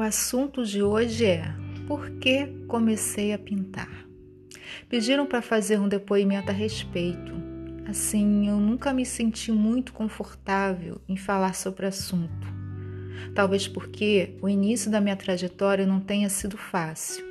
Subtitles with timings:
[0.00, 1.54] assunto de hoje é
[1.86, 4.06] Por que comecei a pintar?
[4.88, 7.32] Pediram para fazer um depoimento a respeito.
[7.88, 12.46] Assim, eu nunca me senti muito confortável em falar sobre o assunto.
[13.34, 17.24] Talvez porque o início da minha trajetória não tenha sido fácil.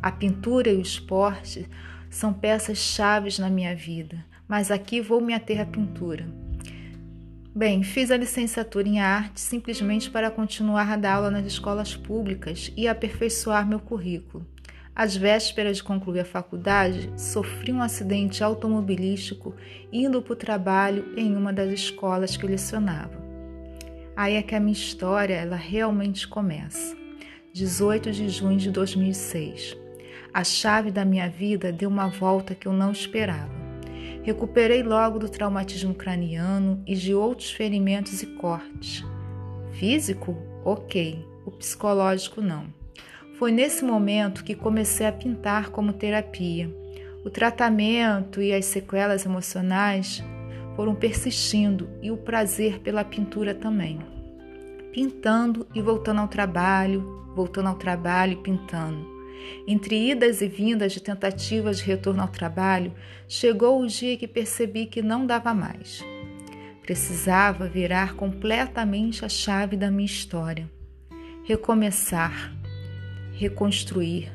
[0.00, 1.68] A pintura e o esporte
[2.10, 6.45] são peças chaves na minha vida, mas aqui vou me ater à pintura.
[7.56, 12.70] Bem, fiz a licenciatura em arte simplesmente para continuar a dar aula nas escolas públicas
[12.76, 14.46] e aperfeiçoar meu currículo.
[14.94, 19.54] Às vésperas de concluir a faculdade, sofri um acidente automobilístico
[19.90, 23.24] indo para o trabalho em uma das escolas que lecionava.
[24.14, 26.94] Aí é que a minha história ela realmente começa.
[27.54, 29.74] 18 de junho de 2006.
[30.30, 33.55] A chave da minha vida deu uma volta que eu não esperava.
[34.26, 39.04] Recuperei logo do traumatismo craniano e de outros ferimentos e cortes.
[39.74, 40.36] Físico?
[40.64, 41.24] Ok.
[41.44, 42.66] O psicológico não.
[43.38, 46.68] Foi nesse momento que comecei a pintar como terapia.
[47.24, 50.24] O tratamento e as sequelas emocionais
[50.74, 54.00] foram persistindo e o prazer pela pintura também.
[54.92, 59.15] Pintando e voltando ao trabalho, voltando ao trabalho e pintando.
[59.66, 62.92] Entre idas e vindas de tentativas de retorno ao trabalho,
[63.28, 66.04] chegou o dia que percebi que não dava mais.
[66.82, 70.70] Precisava virar completamente a chave da minha história.
[71.44, 72.54] Recomeçar,
[73.32, 74.32] reconstruir,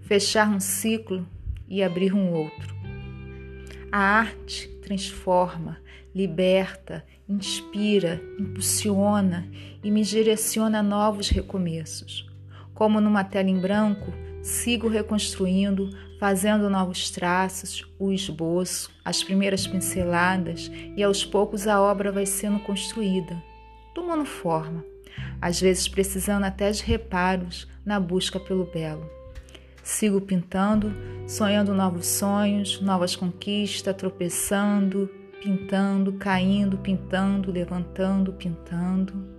[0.00, 1.26] fechar um ciclo
[1.68, 2.74] e abrir um outro.
[3.92, 5.78] A arte transforma,
[6.14, 9.48] liberta, inspira, impulsiona
[9.84, 12.29] e me direciona a novos recomeços.
[12.80, 20.72] Como numa tela em branco, sigo reconstruindo, fazendo novos traços, o esboço, as primeiras pinceladas
[20.96, 23.36] e aos poucos a obra vai sendo construída,
[23.94, 24.82] tomando forma,
[25.42, 29.06] às vezes precisando até de reparos na busca pelo belo.
[29.82, 30.90] Sigo pintando,
[31.28, 35.06] sonhando novos sonhos, novas conquistas, tropeçando,
[35.42, 39.38] pintando, caindo, pintando, levantando, pintando